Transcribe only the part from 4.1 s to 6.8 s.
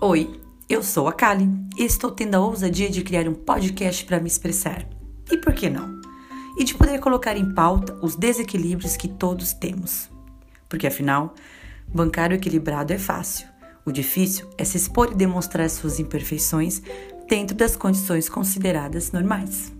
me expressar. E por que não? E de